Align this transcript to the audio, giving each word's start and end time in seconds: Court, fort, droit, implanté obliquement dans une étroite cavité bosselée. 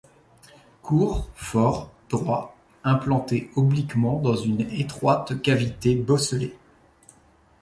Court, 0.81 1.29
fort, 1.35 1.91
droit, 2.09 2.55
implanté 2.83 3.51
obliquement 3.55 4.19
dans 4.19 4.35
une 4.35 4.61
étroite 4.71 5.39
cavité 5.43 5.93
bosselée. 5.95 6.57